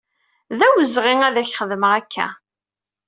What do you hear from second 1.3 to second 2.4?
ak-xedmeɣ akka.